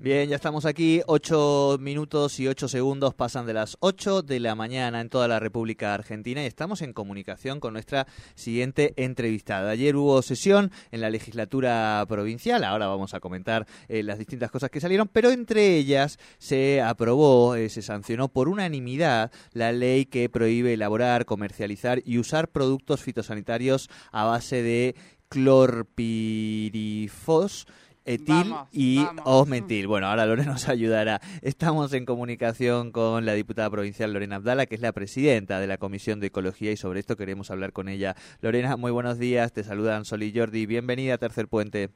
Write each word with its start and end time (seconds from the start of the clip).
Bien, 0.00 0.28
ya 0.28 0.36
estamos 0.36 0.64
aquí. 0.64 1.02
Ocho 1.08 1.76
minutos 1.80 2.38
y 2.38 2.46
ocho 2.46 2.68
segundos 2.68 3.14
pasan 3.14 3.46
de 3.46 3.52
las 3.52 3.76
ocho 3.80 4.22
de 4.22 4.38
la 4.38 4.54
mañana 4.54 5.00
en 5.00 5.08
toda 5.08 5.26
la 5.26 5.40
República 5.40 5.92
Argentina 5.92 6.40
y 6.40 6.46
estamos 6.46 6.82
en 6.82 6.92
comunicación 6.92 7.58
con 7.58 7.72
nuestra 7.72 8.06
siguiente 8.36 8.94
entrevistada. 8.94 9.72
Ayer 9.72 9.96
hubo 9.96 10.22
sesión 10.22 10.70
en 10.92 11.00
la 11.00 11.10
legislatura 11.10 12.06
provincial. 12.08 12.62
Ahora 12.62 12.86
vamos 12.86 13.12
a 13.12 13.18
comentar 13.18 13.66
eh, 13.88 14.04
las 14.04 14.18
distintas 14.18 14.52
cosas 14.52 14.70
que 14.70 14.80
salieron, 14.80 15.08
pero 15.08 15.32
entre 15.32 15.76
ellas 15.76 16.20
se 16.38 16.80
aprobó, 16.80 17.56
eh, 17.56 17.68
se 17.68 17.82
sancionó 17.82 18.28
por 18.28 18.48
unanimidad 18.48 19.32
la 19.52 19.72
ley 19.72 20.06
que 20.06 20.28
prohíbe 20.28 20.74
elaborar, 20.74 21.24
comercializar 21.24 22.02
y 22.04 22.18
usar 22.18 22.50
productos 22.50 23.02
fitosanitarios 23.02 23.90
a 24.12 24.26
base 24.26 24.62
de 24.62 24.94
clorpirifos 25.28 27.66
etil 28.08 28.54
y 28.72 29.06
osmetil. 29.24 29.86
Bueno, 29.86 30.06
ahora 30.06 30.26
Lorena 30.26 30.52
nos 30.52 30.68
ayudará. 30.68 31.20
Estamos 31.42 31.92
en 31.92 32.06
comunicación 32.06 32.90
con 32.90 33.26
la 33.26 33.34
diputada 33.34 33.70
provincial 33.70 34.12
Lorena 34.12 34.36
Abdala, 34.36 34.66
que 34.66 34.74
es 34.74 34.80
la 34.80 34.92
presidenta 34.92 35.60
de 35.60 35.66
la 35.66 35.78
Comisión 35.78 36.18
de 36.18 36.28
Ecología 36.28 36.72
y 36.72 36.76
sobre 36.76 37.00
esto 37.00 37.16
queremos 37.16 37.50
hablar 37.50 37.72
con 37.72 37.88
ella. 37.88 38.16
Lorena, 38.40 38.76
muy 38.76 38.90
buenos 38.90 39.18
días. 39.18 39.52
Te 39.52 39.62
saludan 39.62 40.04
Sol 40.04 40.22
y 40.22 40.32
Jordi. 40.36 40.66
Bienvenida 40.66 41.14
a 41.14 41.18
Tercer 41.18 41.48
Puente. 41.48 41.90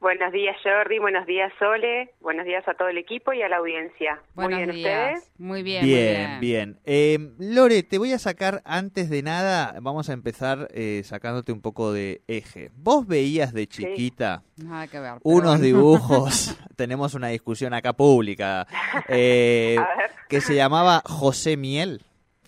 Buenos 0.00 0.32
días 0.32 0.56
Jordi, 0.64 0.98
buenos 0.98 1.26
días 1.26 1.52
Sole, 1.58 2.14
buenos 2.22 2.46
días 2.46 2.66
a 2.66 2.72
todo 2.72 2.88
el 2.88 2.96
equipo 2.96 3.34
y 3.34 3.42
a 3.42 3.50
la 3.50 3.58
audiencia. 3.58 4.18
Buenos 4.34 4.58
muy 4.58 4.64
bien 4.64 4.76
días. 4.76 5.12
ustedes. 5.18 5.32
Muy 5.38 5.62
bien. 5.62 5.84
Bien, 5.84 6.40
bien. 6.40 6.78
Eh, 6.86 7.18
Lore, 7.38 7.82
te 7.82 7.98
voy 7.98 8.14
a 8.14 8.18
sacar 8.18 8.62
antes 8.64 9.10
de 9.10 9.22
nada, 9.22 9.74
vamos 9.82 10.08
a 10.08 10.14
empezar 10.14 10.68
eh, 10.72 11.02
sacándote 11.04 11.52
un 11.52 11.60
poco 11.60 11.92
de 11.92 12.22
eje. 12.28 12.70
¿Vos 12.76 13.06
veías 13.06 13.52
de 13.52 13.66
chiquita 13.66 14.42
Nada 14.56 14.86
que 14.86 15.00
ver. 15.00 15.12
pero 15.22 15.36
unos 15.36 15.60
dibujos? 15.60 16.56
tenemos 16.76 17.12
una 17.12 17.28
discusión 17.28 17.74
acá 17.74 17.92
pública 17.92 18.66
eh, 19.06 19.76
A 19.78 19.96
ver. 19.98 20.10
que 20.30 20.40
se 20.40 20.54
llamaba 20.54 21.02
José 21.04 21.58
Miel. 21.58 22.00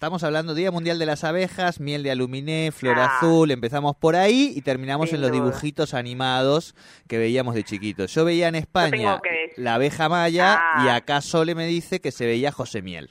Estamos 0.03 0.25
hablando 0.25 0.55
Día 0.57 0.73
Mundial 0.73 0.99
de 0.99 1.07
las 1.07 1.23
Abejas, 1.23 1.79
miel 1.79 2.03
de 2.03 2.11
aluminé, 2.11 2.73
flor 2.73 2.99
Ah. 2.99 3.05
azul, 3.19 3.53
empezamos 3.53 3.95
por 3.95 4.17
ahí 4.17 4.53
y 4.57 4.61
terminamos 4.63 5.13
en 5.13 5.21
los 5.21 5.31
duda. 5.31 5.45
dibujitos 5.45 5.95
animados 5.95 6.75
que 7.09 7.19
veíamos 7.19 7.55
de 7.55 7.63
chiquitos. 7.63 8.13
Yo 8.13 8.25
veía 8.25 8.49
en 8.49 8.57
España 8.57 9.21
que 9.23 9.53
la 9.57 9.75
abeja 9.75 10.09
maya 10.09 10.59
Ah. 10.61 10.85
y 10.85 10.89
acá 10.89 11.21
Sole 11.21 11.55
me 11.55 11.67
dice 11.67 12.01
que 12.01 12.11
se 12.11 12.27
veía 12.27 12.51
José 12.51 12.83
Miel. 12.83 13.11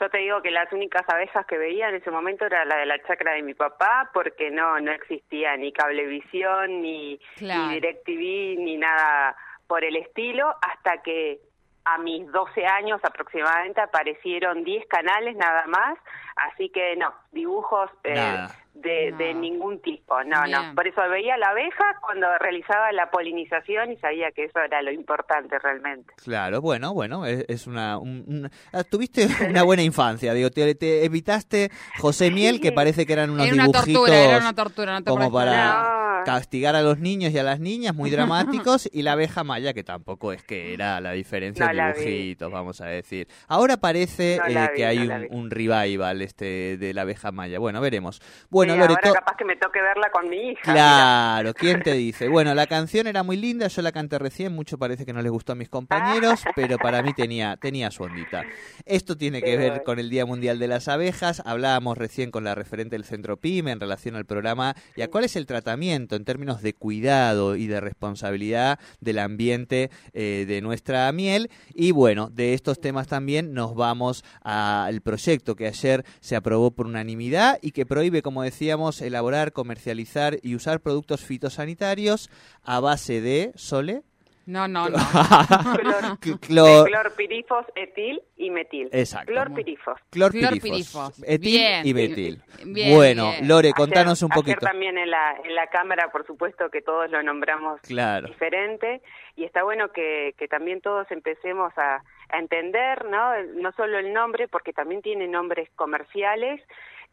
Yo 0.00 0.10
te 0.10 0.18
digo 0.18 0.42
que 0.42 0.50
las 0.50 0.72
únicas 0.72 1.02
abejas 1.08 1.46
que 1.46 1.56
veía 1.56 1.88
en 1.88 1.94
ese 1.94 2.10
momento 2.10 2.44
era 2.46 2.64
la 2.64 2.76
de 2.78 2.86
la 2.86 3.00
chacra 3.06 3.34
de 3.34 3.44
mi 3.44 3.54
papá, 3.54 4.10
porque 4.12 4.50
no 4.50 4.80
no 4.80 4.90
existía 4.90 5.56
ni 5.56 5.72
cablevisión, 5.72 6.82
ni, 6.82 7.20
Claro. 7.36 7.68
ni 7.68 7.74
DirecTV, 7.74 8.56
ni 8.58 8.76
nada 8.76 9.36
por 9.68 9.84
el 9.84 9.94
estilo, 9.94 10.52
hasta 10.60 11.00
que 11.04 11.38
a 11.84 11.98
mis 11.98 12.30
12 12.32 12.66
años 12.66 13.00
aproximadamente 13.04 13.80
aparecieron 13.80 14.64
10 14.64 14.86
canales 14.86 15.36
nada 15.36 15.66
más, 15.66 15.98
así 16.36 16.70
que 16.70 16.96
no, 16.96 17.12
dibujos 17.32 17.90
eh. 18.04 18.46
De, 18.74 19.10
No. 19.12 19.16
de 19.18 19.34
ningún 19.34 19.80
tipo, 19.80 20.22
no, 20.24 20.42
Bien. 20.44 20.50
no. 20.68 20.74
Por 20.74 20.86
eso 20.88 21.00
veía 21.08 21.36
la 21.36 21.48
abeja 21.50 21.96
cuando 22.00 22.26
realizaba 22.38 22.90
la 22.92 23.10
polinización 23.10 23.92
y 23.92 23.96
sabía 23.96 24.30
que 24.32 24.44
eso 24.44 24.58
era 24.60 24.82
lo 24.82 24.90
importante 24.90 25.58
realmente. 25.58 26.12
Claro, 26.22 26.60
bueno, 26.60 26.92
bueno, 26.92 27.24
es, 27.26 27.44
es 27.48 27.66
una... 27.66 27.98
un- 27.98 28.24
un- 28.26 28.50
ah, 28.72 28.82
tuviste 28.84 29.26
una 29.48 29.62
buena 29.62 29.82
infancia, 29.82 30.34
digo, 30.34 30.50
te, 30.50 30.74
te 30.74 31.04
evitaste 31.04 31.70
José 31.98 32.30
Miel, 32.30 32.60
que 32.60 32.72
parece 32.72 33.06
que 33.06 33.12
eran 33.12 33.30
unos 33.30 33.46
Era 33.46 33.54
una 33.54 33.64
dibujitos 33.66 33.94
tortura, 34.02 34.24
era 34.24 34.38
una 34.38 34.54
tortura. 34.54 34.92
No 34.94 35.04
te 35.04 35.10
como 35.10 35.32
para 35.32 36.18
No. 36.18 36.24
castigar 36.24 36.74
a 36.74 36.82
los 36.82 36.98
niños 36.98 37.32
y 37.32 37.38
a 37.38 37.42
las 37.42 37.60
niñas, 37.60 37.94
muy 37.94 38.10
dramáticos, 38.64 38.88
y 38.92 39.02
la 39.02 39.12
abeja 39.12 39.44
maya, 39.44 39.72
que 39.72 39.84
tampoco 39.84 40.32
es 40.32 40.42
que 40.42 40.74
era 40.74 41.00
la 41.00 41.12
diferencia 41.12 41.66
No 41.72 41.72
de 41.72 41.92
vi. 41.92 42.00
dibujitos, 42.04 42.50
vamos 42.52 42.80
a 42.80 42.86
decir. 42.86 43.28
Ahora 43.46 43.76
parece 43.76 44.38
No 44.42 44.46
eh, 44.48 44.52
la 44.52 44.68
que 44.68 44.74
vi, 44.76 44.82
hay 44.82 45.08
no 45.08 45.14
un, 45.14 45.20
vi. 45.22 45.26
un 45.30 45.50
revival 45.50 46.22
este 46.22 46.76
de 46.76 46.92
la 46.94 47.02
abeja 47.02 47.30
maya. 47.30 47.58
Bueno, 47.58 47.80
veremos. 47.80 48.20
Bueno, 48.50 48.63
Sí, 48.72 48.78
Lore, 48.78 48.94
ahora 48.94 49.12
capaz 49.12 49.36
que 49.36 49.44
me 49.44 49.56
toque 49.56 49.80
verla 49.80 50.10
con 50.10 50.28
mi 50.28 50.36
hija. 50.36 50.72
Claro, 50.72 51.54
¿quién 51.54 51.82
te 51.82 51.92
dice? 51.94 52.28
Bueno, 52.28 52.54
la 52.54 52.66
canción 52.66 53.06
era 53.06 53.22
muy 53.22 53.36
linda, 53.36 53.68
yo 53.68 53.82
la 53.82 53.92
canté 53.92 54.18
recién, 54.18 54.54
mucho 54.54 54.78
parece 54.78 55.04
que 55.06 55.12
no 55.12 55.22
les 55.22 55.30
gustó 55.30 55.52
a 55.52 55.54
mis 55.54 55.68
compañeros, 55.68 56.42
pero 56.56 56.78
para 56.78 57.02
mí 57.02 57.12
tenía, 57.14 57.56
tenía 57.56 57.90
su 57.90 58.02
ondita. 58.02 58.44
Esto 58.84 59.16
tiene 59.16 59.42
que 59.42 59.56
ver 59.56 59.70
bueno. 59.70 59.84
con 59.84 59.98
el 59.98 60.10
Día 60.10 60.26
Mundial 60.26 60.58
de 60.58 60.68
las 60.68 60.88
Abejas, 60.88 61.42
hablábamos 61.44 61.98
recién 61.98 62.30
con 62.30 62.44
la 62.44 62.54
referente 62.54 62.96
del 62.96 63.04
Centro 63.04 63.36
PYME 63.36 63.72
en 63.72 63.80
relación 63.80 64.16
al 64.16 64.24
programa 64.24 64.74
y 64.96 65.02
a 65.02 65.10
cuál 65.10 65.24
es 65.24 65.36
el 65.36 65.46
tratamiento 65.46 66.16
en 66.16 66.24
términos 66.24 66.62
de 66.62 66.74
cuidado 66.74 67.56
y 67.56 67.66
de 67.66 67.80
responsabilidad 67.80 68.78
del 69.00 69.18
ambiente 69.18 69.90
eh, 70.12 70.44
de 70.46 70.60
nuestra 70.60 71.10
miel. 71.12 71.50
Y 71.74 71.92
bueno, 71.92 72.30
de 72.30 72.54
estos 72.54 72.80
temas 72.80 73.06
también 73.06 73.54
nos 73.54 73.74
vamos 73.74 74.24
al 74.42 75.00
proyecto 75.00 75.56
que 75.56 75.66
ayer 75.66 76.04
se 76.20 76.36
aprobó 76.36 76.70
por 76.70 76.86
unanimidad 76.86 77.58
y 77.62 77.72
que 77.72 77.86
prohíbe, 77.86 78.22
como 78.22 78.42
decíamos, 78.54 79.00
elaborar, 79.02 79.52
comercializar 79.52 80.36
y 80.42 80.54
usar 80.54 80.80
productos 80.80 81.24
fitosanitarios 81.24 82.30
a 82.62 82.78
base 82.80 83.20
de 83.20 83.50
sole. 83.56 84.02
No, 84.46 84.68
no, 84.68 84.88
no. 84.90 84.98
Clor- 84.98 86.38
clor- 86.38 86.86
clorpirifos, 86.86 87.64
etil 87.74 88.20
y 88.36 88.50
metil. 88.50 88.88
Exacto. 88.92 89.32
Clorpirifos. 89.32 89.98
Clorpirifos, 90.10 90.50
Clorpirifos. 90.60 91.22
etil 91.26 91.50
Bien. 91.50 91.86
y 91.86 91.94
metil. 91.94 92.42
Bien, 92.64 92.94
bueno, 92.94 93.30
bien. 93.30 93.48
Lore, 93.48 93.68
Ayer- 93.68 93.74
contanos 93.74 94.22
un 94.22 94.30
ayer 94.32 94.42
poquito. 94.44 94.66
también 94.66 94.98
en 94.98 95.10
la, 95.10 95.32
en 95.42 95.54
la 95.54 95.66
Cámara, 95.68 96.10
por 96.12 96.26
supuesto, 96.26 96.68
que 96.70 96.82
todos 96.82 97.10
lo 97.10 97.22
nombramos 97.22 97.80
Claro. 97.80 98.28
diferente 98.28 99.00
y 99.36 99.44
está 99.44 99.62
bueno 99.64 99.90
que, 99.92 100.34
que 100.38 100.46
también 100.46 100.80
todos 100.82 101.10
empecemos 101.10 101.72
a, 101.78 102.02
a 102.28 102.38
entender, 102.38 103.06
¿no? 103.06 103.30
No 103.62 103.72
solo 103.72 103.98
el 103.98 104.12
nombre, 104.12 104.46
porque 104.48 104.72
también 104.74 105.00
tiene 105.00 105.26
nombres 105.26 105.70
comerciales, 105.74 106.60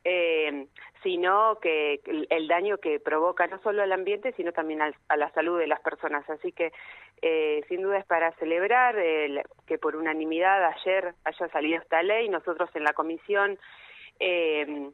eh, 0.04 0.68
sino 1.04 1.58
que 1.60 2.00
el, 2.30 2.48
daño 2.48 2.78
que 2.78 3.00
provoca 3.00 3.48
no 3.48 3.60
solo 3.62 3.82
al 3.84 3.92
ambiente, 3.92 4.34
sino 4.34 4.52
también 4.52 4.82
al- 4.82 4.96
a 5.10 5.18
la 5.18 5.32
salud 5.32 5.58
de 5.60 5.68
las 5.68 5.80
personas. 5.82 6.28
Así 6.30 6.52
que, 6.52 6.72
eh, 7.22 7.64
sin 7.68 7.82
duda 7.82 7.98
es 8.00 8.06
para 8.06 8.32
celebrar 8.34 8.98
el- 8.98 9.42
que 9.68 9.78
por 9.78 9.96
unanimidad 9.96 10.64
ayer 10.66 11.14
haya 11.24 11.48
salido 11.50 11.82
esta 11.82 12.02
ley. 12.04 12.30
Nosotros 12.30 12.70
en 12.76 12.84
la 12.84 12.94
comisión 12.94 13.58
eh, 14.20 14.90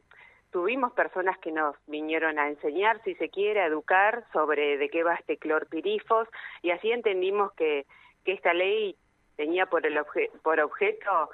tuvimos 0.50 0.92
personas 0.92 1.36
que 1.38 1.52
nos 1.52 1.76
vinieron 1.86 2.38
a 2.38 2.48
enseñar, 2.48 3.02
si 3.04 3.14
se 3.16 3.28
quiere, 3.28 3.60
a 3.60 3.66
educar 3.66 4.24
sobre 4.32 4.78
de 4.78 4.88
qué 4.88 5.02
va 5.02 5.14
este 5.14 5.36
clorpirifos 5.36 6.26
y 6.62 6.70
así 6.70 6.90
entendimos 6.90 7.52
que, 7.52 7.84
que 8.24 8.32
esta 8.32 8.54
ley 8.54 8.96
tenía 9.36 9.66
por, 9.66 9.84
el 9.86 9.98
obje- 9.98 10.30
por 10.42 10.58
objeto 10.60 11.28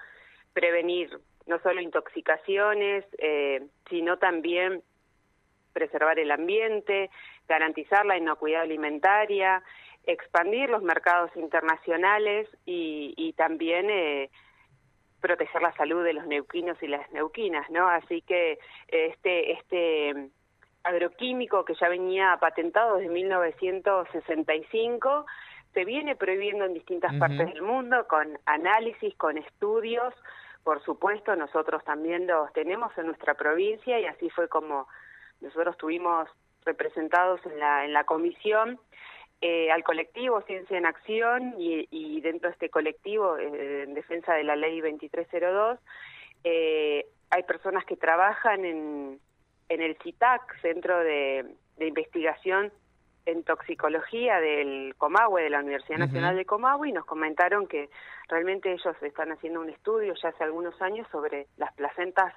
prevenir 0.53 1.11
no 1.47 1.59
solo 1.61 1.81
intoxicaciones, 1.81 3.05
eh, 3.19 3.67
sino 3.89 4.19
también 4.19 4.83
preservar 5.73 6.19
el 6.19 6.31
ambiente, 6.31 7.11
garantizar 7.49 8.07
la 8.07 8.17
inocuidad 8.17 8.63
alimentaria, 8.63 9.63
expandir 10.07 10.71
los 10.71 10.83
mercados 10.83 11.31
internacionales 11.37 12.49
y, 12.65 13.15
y 13.17 13.33
también 13.33 13.91
eh, 13.91 14.31
proteger 15.25 15.63
la 15.63 15.75
salud 15.77 16.05
de 16.05 16.13
los 16.13 16.27
neuquinos 16.27 16.77
y 16.83 16.87
las 16.87 17.11
neuquinas, 17.11 17.71
¿no? 17.71 17.89
Así 17.89 18.21
que 18.21 18.59
este 18.89 19.53
este 19.53 20.13
mm, 20.13 20.29
agroquímico 20.85 21.65
que 21.65 21.75
ya 21.81 21.89
venía 21.89 22.37
patentado 22.39 22.99
desde 22.99 23.11
1965 23.11 25.25
se 25.73 25.85
viene 25.87 26.15
prohibiendo 26.15 26.67
en 26.67 26.75
distintas 26.75 27.15
partes 27.15 27.47
del 27.53 27.63
mundo 27.63 28.07
con 28.07 28.39
análisis, 28.45 29.15
con 29.17 29.39
estudios. 29.39 30.13
Por 30.65 30.83
supuesto, 30.83 31.37
nosotros 31.37 31.85
también 31.85 32.27
los 32.27 32.51
tenemos 32.55 32.97
en 32.97 33.07
nuestra 33.07 33.35
provincia 33.35 34.01
y 34.01 34.07
así 34.07 34.31
fue 34.31 34.49
como 34.49 34.89
nosotros 35.43 35.75
estuvimos 35.75 36.29
representados 36.65 37.45
en 37.45 37.59
la 37.61 37.85
en 37.85 37.93
la 37.93 38.05
comisión 38.05 38.81
eh, 39.43 39.71
al 39.71 39.85
colectivo 39.85 40.41
Ciencia 40.43 40.79
en 40.79 40.87
Acción 40.87 41.55
y, 41.59 41.87
y 41.91 42.23
dentro 42.23 42.49
de 42.49 42.55
este 42.55 42.71
colectivo 42.71 43.37
eh, 43.37 43.83
en 43.83 43.93
defensa 43.93 44.33
de 44.33 44.45
la 44.45 44.57
ley 44.57 44.81
2302 44.81 45.79
eh, 46.45 47.07
hay 47.29 47.43
personas 47.43 47.85
que 47.85 47.97
trabajan 47.97 48.65
en, 48.65 49.21
en 49.69 49.83
el 49.83 49.99
CITAC, 50.03 50.61
Centro 50.63 50.99
de 50.99 51.45
Investigación 51.79 52.73
en 53.27 53.43
Toxicología 53.45 54.41
del 54.41 54.95
Comahue, 54.99 55.43
de 55.43 55.51
la 55.51 55.61
Universidad. 55.61 55.99
Nacional 55.99 56.37
de 56.37 56.45
Comahue, 56.45 56.89
y 56.89 56.93
nos 56.93 57.05
comentaron 57.05 57.67
que 57.67 57.89
realmente 58.29 58.73
ellos 58.73 58.97
están 59.03 59.33
haciendo 59.33 59.61
un 59.61 59.71
estudio 59.71 60.15
ya 60.23 60.29
hace 60.29 60.45
algunos 60.45 60.81
años 60.83 61.07
sobre 61.11 61.47
las 61.57 61.73
placentas 61.75 62.35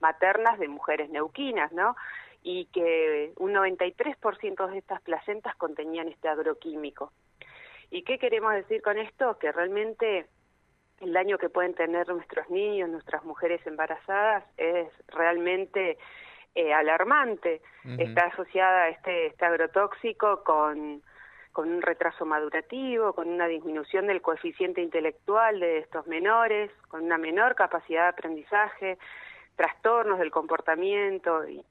maternas 0.00 0.58
de 0.58 0.68
mujeres 0.68 1.10
neuquinas, 1.10 1.72
¿no? 1.72 1.94
y 2.42 2.66
que 2.66 3.32
un 3.36 3.52
93% 3.52 4.70
de 4.70 4.78
estas 4.78 5.00
placentas 5.02 5.54
contenían 5.56 6.08
este 6.08 6.28
agroquímico. 6.28 7.12
¿Y 7.90 8.02
qué 8.02 8.18
queremos 8.18 8.54
decir 8.54 8.82
con 8.82 8.98
esto? 8.98 9.38
Que 9.38 9.52
realmente 9.52 10.26
el 11.00 11.12
daño 11.12 11.38
que 11.38 11.48
pueden 11.48 11.74
tener 11.74 12.08
nuestros 12.08 12.48
niños, 12.50 12.88
nuestras 12.88 13.24
mujeres 13.24 13.66
embarazadas, 13.66 14.44
es 14.56 14.88
realmente 15.08 15.98
eh, 16.54 16.72
alarmante. 16.72 17.60
Está 17.98 18.26
asociada 18.26 18.88
este, 18.88 19.26
este 19.26 19.44
agrotóxico 19.44 20.42
con, 20.44 21.02
con 21.52 21.68
un 21.70 21.82
retraso 21.82 22.26
madurativo, 22.26 23.12
con 23.12 23.28
una 23.28 23.46
disminución 23.46 24.06
del 24.06 24.20
coeficiente 24.20 24.82
intelectual 24.82 25.60
de 25.60 25.78
estos 25.78 26.06
menores, 26.06 26.70
con 26.88 27.04
una 27.04 27.18
menor 27.18 27.54
capacidad 27.54 28.02
de 28.02 28.08
aprendizaje, 28.08 28.98
trastornos 29.56 30.18
del 30.18 30.30
comportamiento 30.30 31.48
y 31.48 31.64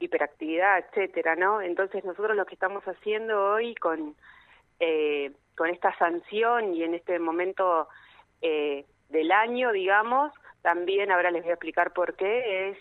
hiperactividad, 0.00 0.78
etcétera, 0.78 1.36
¿no? 1.36 1.60
Entonces 1.60 2.04
nosotros 2.04 2.36
lo 2.36 2.46
que 2.46 2.54
estamos 2.54 2.84
haciendo 2.84 3.52
hoy 3.52 3.74
con 3.74 4.14
eh, 4.80 5.32
con 5.56 5.70
esta 5.70 5.96
sanción 5.98 6.72
y 6.72 6.84
en 6.84 6.94
este 6.94 7.18
momento 7.18 7.88
eh, 8.40 8.84
del 9.08 9.32
año, 9.32 9.72
digamos, 9.72 10.32
también 10.62 11.10
ahora 11.10 11.32
les 11.32 11.42
voy 11.42 11.50
a 11.50 11.54
explicar 11.54 11.92
por 11.92 12.14
qué 12.14 12.70
es 12.70 12.78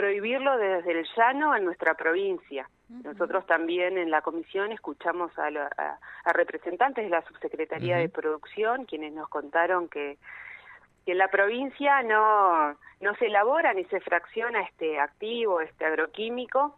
prohibirlo 0.00 0.58
desde 0.58 0.92
el 0.92 1.06
llano 1.16 1.56
en 1.56 1.64
nuestra 1.64 1.94
provincia. 1.94 2.68
Nosotros 3.02 3.46
también 3.46 3.96
en 3.96 4.10
la 4.10 4.20
comisión 4.20 4.70
escuchamos 4.70 5.30
a, 5.38 5.46
a- 5.46 5.98
a 6.24 6.32
representantes 6.34 7.02
de 7.04 7.10
la 7.10 7.22
subsecretaría 7.22 7.96
de 7.96 8.08
producción 8.10 8.84
quienes 8.84 9.12
nos 9.14 9.28
contaron 9.28 9.88
que 9.88 10.18
que 11.06 11.12
en 11.12 11.18
la 11.18 11.28
provincia 11.28 12.02
no, 12.02 12.76
no 13.00 13.14
se 13.18 13.26
elabora 13.26 13.72
ni 13.72 13.84
se 13.84 14.00
fracciona 14.00 14.60
este 14.62 14.98
activo, 14.98 15.60
este 15.60 15.84
agroquímico, 15.86 16.76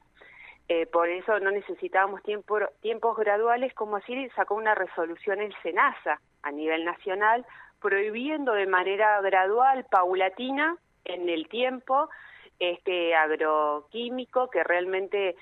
eh, 0.68 0.84
por 0.86 1.08
eso 1.08 1.40
no 1.40 1.50
necesitábamos 1.50 2.22
tiempo, 2.22 2.58
tiempos 2.82 3.16
graduales, 3.16 3.72
como 3.72 3.96
así 3.96 4.28
sacó 4.36 4.54
una 4.54 4.74
resolución 4.74 5.40
el 5.40 5.54
SENASA 5.62 6.20
a 6.42 6.50
nivel 6.52 6.84
nacional, 6.84 7.46
prohibiendo 7.80 8.52
de 8.52 8.66
manera 8.66 9.18
gradual, 9.22 9.86
paulatina, 9.90 10.76
en 11.06 11.30
el 11.30 11.48
tiempo, 11.48 12.10
este 12.58 13.14
agroquímico 13.14 14.50
que 14.50 14.64
realmente 14.64 15.36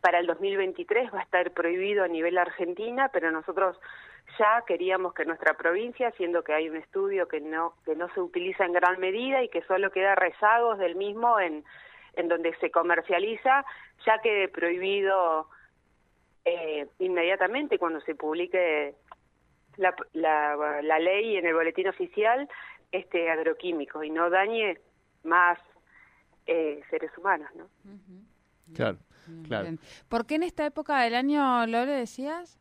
para 0.00 0.18
el 0.18 0.26
2023 0.26 1.12
va 1.12 1.20
a 1.20 1.22
estar 1.22 1.50
prohibido 1.52 2.04
a 2.04 2.08
nivel 2.08 2.38
Argentina, 2.38 3.08
pero 3.12 3.30
nosotros 3.30 3.78
ya 4.38 4.62
queríamos 4.66 5.14
que 5.14 5.24
nuestra 5.24 5.54
provincia, 5.54 6.10
siendo 6.12 6.42
que 6.42 6.52
hay 6.52 6.68
un 6.68 6.76
estudio 6.76 7.28
que 7.28 7.40
no 7.40 7.74
que 7.84 7.94
no 7.94 8.08
se 8.12 8.20
utiliza 8.20 8.64
en 8.64 8.72
gran 8.72 8.98
medida 9.00 9.42
y 9.42 9.48
que 9.48 9.62
solo 9.62 9.90
queda 9.90 10.14
rezagos 10.14 10.78
del 10.78 10.96
mismo 10.96 11.40
en 11.40 11.64
en 12.14 12.28
donde 12.28 12.54
se 12.56 12.70
comercializa, 12.70 13.64
ya 14.06 14.18
quede 14.20 14.48
prohibido 14.48 15.48
eh, 16.46 16.86
inmediatamente 16.98 17.78
cuando 17.78 18.00
se 18.00 18.14
publique 18.14 18.94
la, 19.76 19.94
la, 20.14 20.80
la 20.82 20.98
ley 20.98 21.36
en 21.36 21.46
el 21.46 21.54
boletín 21.54 21.88
oficial 21.88 22.48
este 22.90 23.30
agroquímico 23.30 24.02
y 24.02 24.10
no 24.10 24.30
dañe 24.30 24.78
más 25.24 25.58
eh, 26.46 26.80
seres 26.90 27.10
humanos, 27.18 27.48
¿no? 27.56 27.68
Claro, 28.74 28.98
Bien, 29.26 29.44
claro. 29.44 29.68
¿Por 30.08 30.26
qué 30.26 30.36
en 30.36 30.42
esta 30.42 30.66
época 30.66 31.00
del 31.00 31.14
año, 31.14 31.66
Lore, 31.66 31.92
decías? 31.92 32.58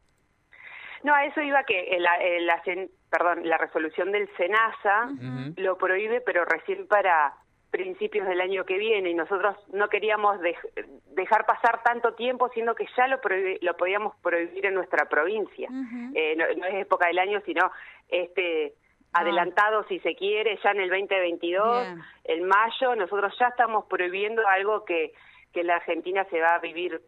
No, 1.04 1.14
a 1.14 1.26
eso 1.26 1.42
iba 1.42 1.64
que 1.64 1.96
la, 2.00 2.16
eh, 2.18 2.42
la 2.42 2.62
sen- 2.64 2.90
perdón, 3.10 3.48
la 3.48 3.58
resolución 3.58 4.12
del 4.12 4.28
SENASA 4.38 5.10
lo 5.58 5.78
prohíbe, 5.78 6.22
pero 6.22 6.46
recién 6.46 6.88
para 6.88 7.34
principios 7.70 8.28
del 8.28 8.40
año 8.40 8.64
que 8.66 8.78
viene 8.78 9.10
y 9.10 9.14
nosotros 9.14 9.58
no 9.74 9.90
queríamos 9.90 10.40
dej- 10.40 10.88
dejar 11.14 11.46
pasar 11.46 11.84
tanto 11.84 12.14
tiempo, 12.14 12.50
siendo 12.50 12.74
que 12.74 12.88
ya 12.96 13.08
lo, 13.08 13.20
prohibi- 13.22 13.60
lo 13.62 13.76
podíamos 13.76 14.16
prohibir 14.22 14.66
en 14.66 14.74
nuestra 14.76 15.10
provincia. 15.10 15.70
Eh, 16.16 16.36
no, 16.38 16.46
no 16.58 16.66
es 16.68 16.76
época 16.76 17.08
del 17.08 17.20
año, 17.20 17.42
sino 17.46 17.72
este. 18.10 18.74
Adelantado, 19.16 19.86
si 19.88 20.00
se 20.00 20.16
quiere, 20.16 20.60
ya 20.64 20.72
en 20.72 20.82
el 20.82 20.90
2022, 20.90 21.82
Bien. 21.82 22.02
en 22.26 22.48
mayo, 22.48 22.96
nosotros 22.96 23.34
ya 23.40 23.48
estamos 23.48 23.86
prohibiendo 23.86 24.48
algo 24.48 24.86
que, 24.86 25.14
que 25.54 25.64
la 25.64 25.78
Argentina 25.78 26.26
se 26.30 26.40
va 26.40 26.56
a 26.56 26.60
vivir 26.60 27.02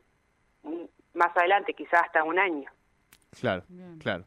más 1.14 1.36
adelante, 1.36 1.74
quizás 1.74 2.04
hasta 2.04 2.24
un 2.24 2.40
año. 2.40 2.70
Claro, 3.40 3.64
Bien. 3.68 3.98
claro. 4.00 4.26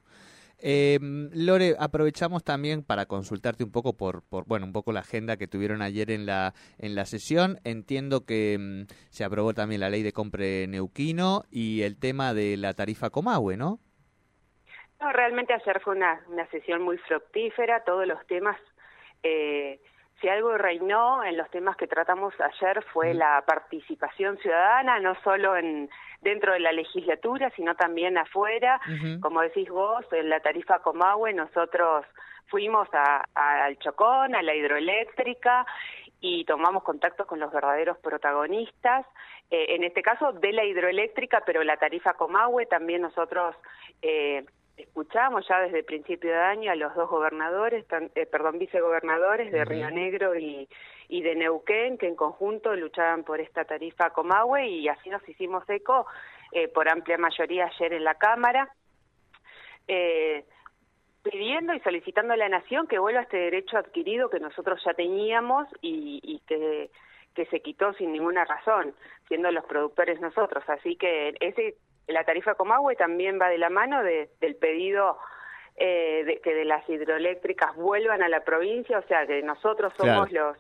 Eh, 0.63 0.99
Lore, 1.33 1.75
aprovechamos 1.79 2.45
también 2.45 2.83
para 2.83 3.07
consultarte 3.07 3.65
un 3.65 3.71
poco 3.73 3.97
por, 3.97 4.23
por, 4.23 4.45
bueno, 4.47 4.67
un 4.67 4.73
poco 4.73 4.93
la 4.93 5.01
agenda 5.01 5.39
que 5.39 5.49
tuvieron 5.49 5.81
ayer 5.81 6.11
en 6.11 6.27
la 6.27 6.55
en 6.79 6.95
la 6.95 7.07
sesión. 7.07 7.59
Entiendo 7.65 8.27
que 8.27 8.59
mm, 8.59 8.93
se 9.09 9.25
aprobó 9.25 9.55
también 9.55 9.81
la 9.81 9.89
ley 9.89 10.03
de 10.03 10.13
compre 10.13 10.67
neuquino 10.69 11.45
y 11.51 11.83
el 11.83 11.97
tema 11.97 12.35
de 12.35 12.59
la 12.59 12.75
tarifa 12.75 13.09
Comahue, 13.09 13.57
¿no? 13.57 13.81
No, 15.01 15.13
realmente 15.13 15.55
ayer 15.55 15.81
fue 15.81 15.97
una, 15.97 16.21
una 16.29 16.47
sesión 16.49 16.83
muy 16.83 16.99
fructífera, 16.99 17.85
todos 17.85 18.07
los 18.07 18.25
temas, 18.27 18.57
eh, 19.23 19.81
si 20.21 20.29
algo 20.29 20.59
reinó 20.59 21.25
en 21.25 21.39
los 21.39 21.49
temas 21.51 21.77
que 21.79 21.87
tratamos 21.87 22.35
ayer 22.39 22.83
fue 22.93 23.15
la 23.15 23.43
participación 23.47 24.37
ciudadana, 24.39 24.99
no 25.01 25.15
solo 25.23 25.57
en 25.57 25.89
dentro 26.21 26.53
de 26.53 26.61
la 26.61 26.73
legislatura, 26.73 27.49
sino 27.57 27.75
también 27.75 28.19
afuera. 28.19 28.79
Como 29.21 29.41
decís 29.41 29.71
vos, 29.71 30.05
en 30.13 30.29
la 30.29 30.41
tarifa 30.41 30.81
Comahue 30.81 31.33
nosotros 31.33 32.05
fuimos 32.49 32.87
a- 32.93 33.25
a- 33.35 33.65
al 33.65 33.79
Chocón, 33.79 34.35
a 34.35 34.43
la 34.43 34.55
hidroeléctrica 34.55 35.65
y 36.21 36.45
tomamos 36.45 36.83
contacto 36.83 37.27
con 37.27 37.41
los 37.41 37.51
verdaderos 37.51 37.97
protagonistas, 37.99 39.07
eh, 39.51 39.75
en 39.75 39.85
este 39.85 40.03
caso 40.03 40.33
de 40.33 40.53
la 40.53 40.65
hidroeléctrica, 40.65 41.43
pero 41.47 41.65
la 41.65 41.79
tarifa 41.79 42.13
Comahue 42.13 42.67
también 42.67 43.01
nosotros 43.01 43.57
eh, 44.03 44.45
escuchamos 44.83 45.47
ya 45.49 45.61
desde 45.61 45.79
el 45.81 45.85
principio 45.85 46.31
de 46.31 46.39
año 46.39 46.71
a 46.71 46.75
los 46.75 46.95
dos 46.95 47.09
gobernadores, 47.09 47.87
tan- 47.87 48.11
eh, 48.15 48.27
perdón, 48.27 48.59
vicegobernadores 48.59 49.53
de. 49.53 49.65
Río 49.65 49.91
Negro 49.91 50.37
y, 50.37 50.69
y 51.09 51.23
de 51.23 51.35
Neuquén, 51.35 51.99
que 51.99 52.07
en 52.09 52.17
conjunto 52.17 52.75
luchaban 52.75 53.25
por 53.25 53.41
esta 53.41 53.65
tarifa 53.65 54.11
Comahue 54.11 54.67
y 54.69 54.89
así 54.89 55.11
nos 55.11 55.27
hicimos 55.29 55.69
eco 55.69 56.07
eh, 56.53 56.69
por 56.69 56.89
amplia 56.89 57.19
mayoría 57.19 57.67
ayer 57.67 57.93
en 57.93 58.05
la 58.05 58.15
Cámara. 58.15 58.69
Eh, 59.89 60.45
pidiendo 61.23 61.75
y 61.75 61.81
solicitando 61.81 62.33
a 62.33 62.37
la 62.37 62.49
Nación 62.49 62.87
que 62.87 62.99
vuelva 62.99 63.23
este 63.23 63.37
derecho 63.37 63.77
adquirido 63.77 64.31
que 64.31 64.41
nosotros 64.41 64.81
ya 64.85 64.95
teníamos 64.95 65.67
y, 65.83 66.21
y 66.23 66.41
que, 66.47 66.91
que 67.35 67.45
se 67.47 67.61
quitó 67.61 67.93
sin 67.95 68.13
ninguna 68.13 68.45
razón, 68.45 68.95
siendo 69.29 69.51
los 69.51 69.65
productores 69.67 70.21
nosotros. 70.21 70.65
Así 70.69 70.97
que 70.97 71.35
ese 71.41 71.75
la 72.07 72.25
tarifa 72.25 72.55
Comahue 72.55 72.97
también 72.97 73.39
va 73.41 73.49
de 73.49 73.59
la 73.59 73.71
mano 73.71 74.03
de, 74.03 74.31
del 74.41 74.57
pedido 74.57 75.19
eh, 75.77 76.25
de 76.27 76.41
que 76.41 76.55
de 76.55 76.65
las 76.65 76.89
hidroeléctricas 76.89 77.75
vuelvan 77.77 78.23
a 78.23 78.29
la 78.29 78.41
provincia, 78.45 78.99
o 78.99 79.03
sea, 79.03 79.27
que 79.27 79.43
nosotros 79.43 79.93
somos 79.97 80.29
Claro. 80.29 80.49
los, 80.49 80.59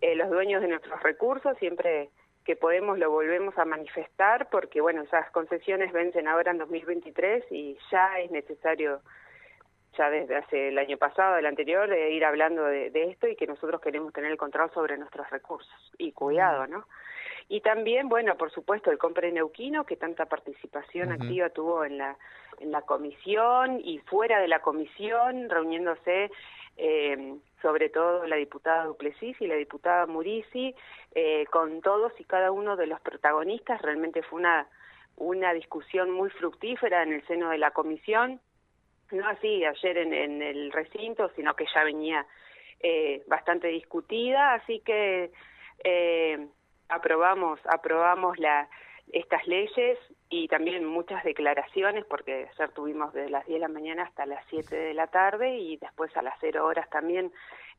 eh, 0.00 0.14
los 0.16 0.28
dueños 0.28 0.60
de 0.62 0.68
nuestros 0.68 1.02
recursos, 1.02 1.56
siempre 1.58 2.10
que 2.44 2.56
podemos 2.56 2.98
lo 2.98 3.10
volvemos 3.10 3.56
a 3.58 3.64
manifestar, 3.64 4.48
porque 4.50 4.80
bueno, 4.80 5.02
esas 5.02 5.30
concesiones 5.30 5.92
vencen 5.92 6.26
ahora 6.26 6.50
en 6.50 6.58
2023 6.58 7.44
y 7.50 7.78
ya 7.90 8.18
es 8.18 8.30
necesario 8.30 9.00
ya 9.96 10.08
desde 10.08 10.36
hace 10.36 10.68
el 10.68 10.78
año 10.78 10.96
pasado, 10.96 11.36
el 11.36 11.46
anterior, 11.46 11.88
de 11.88 12.10
ir 12.10 12.24
hablando 12.24 12.64
de, 12.64 12.90
de 12.90 13.10
esto 13.10 13.26
y 13.28 13.36
que 13.36 13.46
nosotros 13.46 13.80
queremos 13.80 14.12
tener 14.12 14.30
el 14.30 14.38
control 14.38 14.70
sobre 14.72 14.96
nuestros 14.96 15.28
recursos 15.30 15.92
y 15.98 16.12
cuidado, 16.12 16.66
¿no? 16.66 16.86
Y 17.52 17.62
también, 17.62 18.08
bueno, 18.08 18.36
por 18.36 18.52
supuesto, 18.52 18.92
el 18.92 18.98
compre 18.98 19.32
neuquino, 19.32 19.84
que 19.84 19.96
tanta 19.96 20.26
participación 20.26 21.10
activa 21.10 21.50
tuvo 21.50 21.84
en 21.84 21.98
la, 21.98 22.16
en 22.60 22.70
la 22.70 22.82
comisión 22.82 23.80
y 23.82 23.98
fuera 23.98 24.38
de 24.38 24.46
la 24.46 24.60
comisión, 24.60 25.50
reuniéndose 25.50 26.30
eh, 26.76 27.34
sobre 27.60 27.88
todo 27.88 28.24
la 28.28 28.36
diputada 28.36 28.84
Duplessis 28.84 29.36
y 29.40 29.48
la 29.48 29.56
diputada 29.56 30.06
Murisi, 30.06 30.76
eh, 31.12 31.44
con 31.50 31.80
todos 31.80 32.12
y 32.20 32.24
cada 32.24 32.52
uno 32.52 32.76
de 32.76 32.86
los 32.86 33.00
protagonistas. 33.00 33.82
Realmente 33.82 34.22
fue 34.22 34.38
una, 34.38 34.68
una 35.16 35.52
discusión 35.52 36.12
muy 36.12 36.30
fructífera 36.30 37.02
en 37.02 37.14
el 37.14 37.26
seno 37.26 37.50
de 37.50 37.58
la 37.58 37.72
comisión. 37.72 38.40
No 39.10 39.26
así 39.26 39.64
ayer 39.64 39.98
en, 39.98 40.14
en 40.14 40.40
el 40.40 40.70
recinto, 40.70 41.28
sino 41.34 41.56
que 41.56 41.66
ya 41.74 41.82
venía 41.82 42.24
eh, 42.78 43.24
bastante 43.26 43.66
discutida, 43.66 44.54
así 44.54 44.78
que 44.86 45.32
eh, 45.82 46.46
aprobamos 46.90 47.60
aprobamos 47.66 48.38
la, 48.38 48.68
estas 49.12 49.46
leyes 49.46 49.98
y 50.28 50.48
también 50.48 50.84
muchas 50.84 51.24
declaraciones, 51.24 52.04
porque 52.04 52.48
ayer 52.54 52.70
tuvimos 52.72 53.12
desde 53.12 53.30
las 53.30 53.46
10 53.46 53.56
de 53.56 53.60
la 53.60 53.72
mañana 53.72 54.02
hasta 54.04 54.26
las 54.26 54.44
7 54.50 54.74
de 54.74 54.94
la 54.94 55.08
tarde 55.08 55.58
y 55.58 55.76
después 55.78 56.16
a 56.16 56.22
las 56.22 56.34
0 56.40 56.64
horas 56.64 56.88
también 56.90 57.32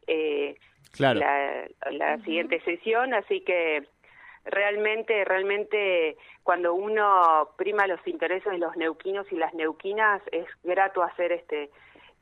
eh, 0.08 0.58
Claro. 0.92 1.22
la, 1.22 1.68
la 1.92 2.18
siguiente 2.18 2.60
sesión, 2.62 3.14
así 3.14 3.42
que 3.42 3.88
realmente, 4.44 5.24
realmente 5.24 6.18
cuando 6.44 6.74
uno 6.74 7.50
prima 7.58 7.88
los 7.88 8.06
intereses 8.06 8.52
de 8.52 8.58
los 8.58 8.76
neuquinos 8.76 9.26
y 9.32 9.36
las 9.36 9.54
neuquinas 9.54 10.22
es 10.32 10.48
grato 10.64 11.04
hacer 11.04 11.32
este 11.32 11.70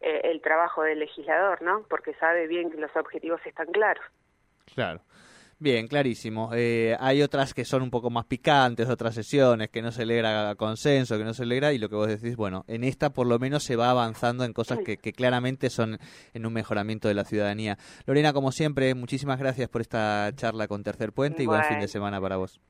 eh, 0.01 0.21
el 0.25 0.41
trabajo 0.41 0.83
del 0.83 0.99
legislador, 0.99 1.61
¿no? 1.61 1.83
Porque 1.89 2.13
sabe 2.15 2.47
bien 2.47 2.71
que 2.71 2.77
los 2.77 2.95
objetivos 2.95 3.41
están 3.45 3.67
claros. 3.67 4.03
Claro. 4.73 5.01
Bien, 5.61 5.89
clarísimo. 5.89 6.51
Eh, 6.53 6.95
hay 7.01 7.21
otras 7.21 7.53
que 7.53 7.65
son 7.65 7.81
un 7.81 7.89
poco 7.89 8.09
más 8.09 8.25
picantes, 8.25 8.87
otras 8.87 9.13
sesiones 9.13 9.69
que 9.69 9.81
no 9.81 9.91
se 9.91 10.03
alegra 10.03 10.55
consenso, 10.55 11.17
que 11.17 11.25
no 11.25 11.33
se 11.33 11.43
alegra, 11.43 11.73
y 11.73 11.77
lo 11.77 11.89
que 11.89 11.95
vos 11.95 12.07
decís, 12.07 12.37
bueno, 12.37 12.63
en 12.69 12.85
esta 12.85 13.09
por 13.09 13.27
lo 13.27 13.37
menos 13.39 13.63
se 13.63 13.75
va 13.75 13.89
avanzando 13.89 14.45
en 14.45 14.53
cosas 14.53 14.79
que, 14.85 14.95
que 14.95 15.11
claramente 15.11 15.69
son 15.69 15.99
en 16.33 16.45
un 16.45 16.53
mejoramiento 16.53 17.09
de 17.09 17.13
la 17.13 17.25
ciudadanía. 17.25 17.77
Lorena, 18.05 18.31
como 18.31 18.53
siempre, 18.53 18.95
muchísimas 18.95 19.37
gracias 19.37 19.67
por 19.67 19.81
esta 19.81 20.31
charla 20.33 20.69
con 20.69 20.81
Tercer 20.81 21.11
Puente 21.11 21.43
y 21.43 21.45
buen 21.45 21.65
fin 21.65 21.81
de 21.81 21.89
semana 21.89 22.21
para 22.21 22.37
vos. 22.37 22.61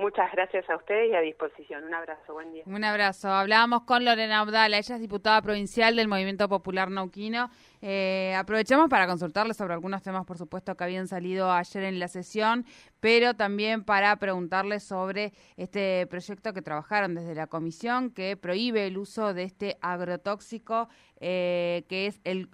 Muchas 0.00 0.32
gracias 0.32 0.68
a 0.70 0.76
ustedes 0.76 1.10
y 1.10 1.14
a 1.14 1.20
disposición. 1.20 1.84
Un 1.84 1.92
abrazo, 1.92 2.32
buen 2.32 2.52
día. 2.52 2.62
Un 2.64 2.82
abrazo. 2.84 3.28
Hablábamos 3.28 3.82
con 3.82 4.02
Lorena 4.04 4.40
Abdala, 4.40 4.78
ella 4.78 4.94
es 4.94 5.00
diputada 5.00 5.42
provincial 5.42 5.94
del 5.94 6.08
Movimiento 6.08 6.48
Popular 6.48 6.90
Nauquino. 6.90 7.50
Eh, 7.82 8.34
aprovechamos 8.34 8.88
para 8.88 9.06
consultarle 9.06 9.52
sobre 9.52 9.74
algunos 9.74 10.02
temas, 10.02 10.24
por 10.24 10.38
supuesto, 10.38 10.74
que 10.74 10.84
habían 10.84 11.06
salido 11.06 11.52
ayer 11.52 11.84
en 11.84 11.98
la 11.98 12.08
sesión, 12.08 12.64
pero 13.00 13.34
también 13.34 13.84
para 13.84 14.16
preguntarle 14.16 14.80
sobre 14.80 15.32
este 15.58 16.06
proyecto 16.06 16.54
que 16.54 16.62
trabajaron 16.62 17.14
desde 17.14 17.34
la 17.34 17.46
comisión 17.46 18.10
que 18.10 18.38
prohíbe 18.38 18.86
el 18.86 18.96
uso 18.96 19.34
de 19.34 19.42
este 19.42 19.76
agrotóxico 19.82 20.88
eh, 21.20 21.84
que 21.88 22.06
es 22.06 22.20
el 22.24 22.48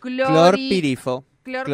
clori- 0.00 0.26
Clorpirifo. 0.26 1.24
Clorpirifo, 1.42 1.64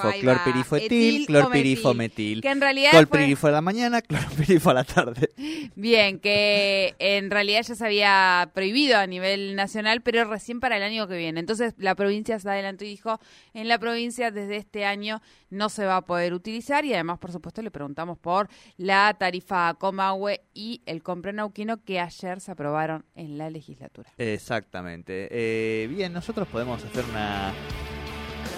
Clorpirifo, 0.00 0.08
ahí 0.08 0.22
va. 0.22 0.34
clorpirifo 0.34 0.76
etil, 0.76 0.92
Etil 0.92 1.22
o 1.22 1.26
clorpirifo 1.26 1.94
metil. 1.94 2.36
metil. 2.36 2.42
Que 2.42 2.50
en 2.50 2.60
realidad 2.60 2.90
fue- 2.92 3.06
Clorpirifo 3.06 3.46
a 3.46 3.50
la 3.50 3.60
mañana, 3.60 4.02
clorpirifo 4.02 4.70
a 4.70 4.74
la 4.74 4.84
tarde. 4.84 5.30
Bien, 5.76 6.18
que 6.20 6.94
en 6.98 7.30
realidad 7.30 7.62
ya 7.62 7.74
se 7.74 7.84
había 7.84 8.50
prohibido 8.54 8.98
a 8.98 9.06
nivel 9.06 9.56
nacional, 9.56 10.00
pero 10.02 10.24
recién 10.24 10.60
para 10.60 10.76
el 10.76 10.82
año 10.82 11.06
que 11.08 11.16
viene. 11.16 11.40
Entonces 11.40 11.74
la 11.78 11.94
provincia 11.94 12.38
se 12.38 12.48
adelantó 12.48 12.84
y 12.84 12.88
dijo, 12.88 13.18
en 13.54 13.68
la 13.68 13.78
provincia 13.78 14.30
desde 14.30 14.56
este 14.56 14.84
año 14.84 15.20
no 15.50 15.68
se 15.68 15.84
va 15.86 15.96
a 15.98 16.02
poder 16.04 16.34
utilizar 16.34 16.84
y 16.84 16.92
además, 16.92 17.18
por 17.18 17.30
supuesto, 17.32 17.62
le 17.62 17.70
preguntamos 17.70 18.18
por 18.18 18.48
la 18.76 19.14
tarifa 19.18 19.74
Comahue 19.74 20.40
y 20.54 20.82
el 20.86 21.02
compra 21.02 21.32
nauquino 21.32 21.82
que 21.84 22.00
ayer 22.00 22.40
se 22.40 22.50
aprobaron 22.50 23.04
en 23.14 23.38
la 23.38 23.48
legislatura. 23.50 24.10
Exactamente. 24.18 25.28
Eh, 25.30 25.86
bien, 25.88 26.12
nosotros 26.12 26.48
podemos 26.48 26.82
hacer 26.84 27.04
una... 27.10 27.52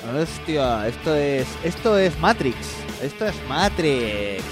Hostia, 0.07 0.87
esto 0.87 1.15
es, 1.15 1.47
esto 1.65 1.99
es 1.99 2.19
Matrix. 2.19 2.57
Esto 3.03 3.27
es 3.27 3.35
Matrix. 3.49 4.43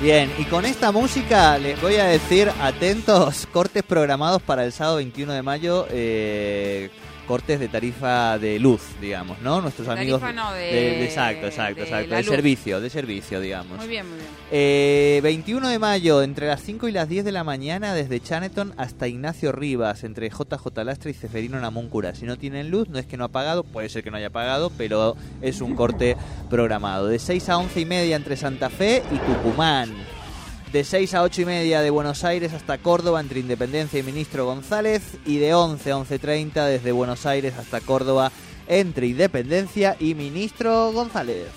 Bien, 0.00 0.32
y 0.38 0.44
con 0.44 0.64
esta 0.64 0.90
música 0.90 1.58
les 1.58 1.80
voy 1.80 1.96
a 1.96 2.04
decir, 2.04 2.50
atentos, 2.60 3.46
cortes 3.52 3.82
programados 3.82 4.42
para 4.42 4.64
el 4.64 4.72
sábado 4.72 4.96
21 4.96 5.32
de 5.32 5.42
mayo, 5.42 5.86
eh, 5.90 6.90
cortes 7.26 7.60
de 7.60 7.68
tarifa 7.68 8.38
de 8.38 8.58
luz, 8.58 8.80
digamos, 9.00 9.40
¿no? 9.40 9.60
Nuestros 9.60 9.88
amigos... 9.88 10.20
no, 10.34 10.52
de- 10.52 11.04
exacto, 11.04 11.46
exacto, 11.46 11.76
de 11.76 11.82
exacto. 11.82 12.10
la 12.10 12.16
De 12.18 12.22
luz. 12.24 12.34
servicio, 12.34 12.80
de 12.80 12.90
servicio, 12.90 13.40
digamos. 13.40 13.78
Muy 13.78 13.86
bien, 13.88 14.08
muy 14.08 14.16
bien. 14.18 14.28
Eh, 14.50 15.20
21 15.22 15.68
de 15.68 15.78
mayo, 15.78 16.22
entre 16.22 16.46
las 16.48 16.62
5 16.62 16.88
y 16.88 16.92
las 16.92 17.08
10 17.08 17.24
de 17.24 17.32
la 17.32 17.44
mañana, 17.44 17.94
desde 17.94 18.20
Chaneton 18.20 18.74
hasta 18.76 19.08
Ignacio 19.08 19.52
Rivas, 19.52 20.04
entre 20.04 20.28
JJ 20.30 20.84
Lastra 20.84 21.10
y 21.10 21.14
Ceferino 21.14 21.58
Namuncura. 21.60 22.14
Si 22.14 22.24
no 22.26 22.36
tienen 22.36 22.70
luz, 22.70 22.88
no 22.88 22.98
es 22.98 23.06
que 23.06 23.16
no 23.16 23.24
ha 23.24 23.28
pagado, 23.28 23.64
puede 23.64 23.88
ser 23.88 24.02
que 24.04 24.10
no 24.10 24.16
haya 24.16 24.30
pagado, 24.30 24.70
pero 24.76 25.16
es 25.40 25.60
un 25.60 25.74
corte 25.74 26.16
programado. 26.50 27.06
De 27.08 27.18
6 27.18 27.48
a 27.48 27.58
11 27.58 27.80
y 27.80 27.84
media 27.84 28.16
entre 28.16 28.36
Santa 28.36 28.68
Fe 28.70 29.02
y 29.12 29.16
Tucumán. 29.18 29.90
De 30.72 30.84
6 30.84 31.12
a 31.12 31.22
8 31.22 31.42
y 31.42 31.44
media 31.44 31.82
de 31.82 31.90
Buenos 31.90 32.24
Aires 32.24 32.54
hasta 32.54 32.78
Córdoba 32.78 33.20
entre 33.20 33.40
Independencia 33.40 34.00
y 34.00 34.02
Ministro 34.02 34.46
González. 34.46 35.18
Y 35.26 35.36
de 35.36 35.52
11 35.52 35.92
a 35.92 35.96
11.30 35.96 36.66
desde 36.66 36.92
Buenos 36.92 37.26
Aires 37.26 37.52
hasta 37.58 37.82
Córdoba 37.82 38.32
entre 38.66 39.06
Independencia 39.06 39.96
y 40.00 40.14
Ministro 40.14 40.90
González. 40.92 41.48